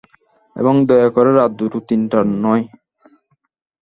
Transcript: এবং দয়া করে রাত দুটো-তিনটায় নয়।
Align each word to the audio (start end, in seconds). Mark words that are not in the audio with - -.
এবং 0.55 0.73
দয়া 0.87 1.09
করে 1.09 1.31
রাত 1.33 1.51
দুটো-তিনটায় 1.59 2.27
নয়। 2.43 2.63